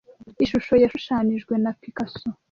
[0.43, 2.25] Ishusho yashushanijwe na Picasso.